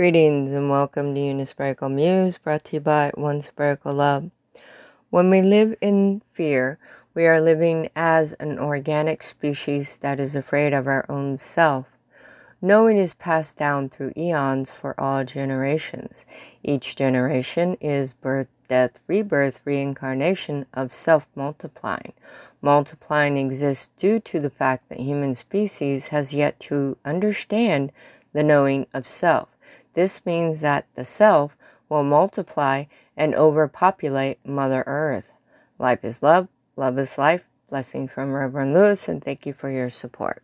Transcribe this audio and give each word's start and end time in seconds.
Greetings 0.00 0.50
and 0.52 0.70
welcome 0.70 1.14
to 1.14 1.20
Unispherical 1.20 1.90
Muse, 1.90 2.38
brought 2.38 2.64
to 2.64 2.76
you 2.76 2.80
by 2.80 3.12
One 3.16 3.42
Spherical 3.42 3.92
Love. 3.92 4.30
When 5.10 5.28
we 5.28 5.42
live 5.42 5.76
in 5.82 6.22
fear, 6.32 6.78
we 7.12 7.26
are 7.26 7.38
living 7.38 7.90
as 7.94 8.32
an 8.40 8.58
organic 8.58 9.22
species 9.22 9.98
that 9.98 10.18
is 10.18 10.34
afraid 10.34 10.72
of 10.72 10.86
our 10.86 11.04
own 11.10 11.36
self. 11.36 11.90
Knowing 12.62 12.96
is 12.96 13.12
passed 13.12 13.58
down 13.58 13.90
through 13.90 14.14
eons 14.16 14.70
for 14.70 14.98
all 14.98 15.22
generations. 15.22 16.24
Each 16.62 16.96
generation 16.96 17.76
is 17.78 18.14
birth, 18.14 18.48
death, 18.68 19.00
rebirth, 19.06 19.60
reincarnation 19.66 20.64
of 20.72 20.94
self 20.94 21.26
multiplying. 21.34 22.14
Multiplying 22.62 23.36
exists 23.36 23.90
due 23.98 24.18
to 24.20 24.40
the 24.40 24.48
fact 24.48 24.88
that 24.88 25.00
human 25.00 25.34
species 25.34 26.08
has 26.08 26.32
yet 26.32 26.58
to 26.60 26.96
understand 27.04 27.92
the 28.32 28.42
knowing 28.42 28.86
of 28.94 29.06
self. 29.06 29.50
This 30.00 30.24
means 30.24 30.62
that 30.62 30.86
the 30.94 31.04
self 31.04 31.58
will 31.90 32.02
multiply 32.02 32.84
and 33.18 33.34
overpopulate 33.34 34.38
Mother 34.46 34.82
Earth. 34.86 35.32
Life 35.78 36.06
is 36.06 36.22
love, 36.22 36.48
love 36.74 36.98
is 36.98 37.18
life. 37.18 37.44
Blessing 37.68 38.08
from 38.08 38.32
Reverend 38.32 38.72
Lewis, 38.72 39.08
and 39.08 39.22
thank 39.22 39.44
you 39.44 39.52
for 39.52 39.68
your 39.68 39.90
support. 39.90 40.42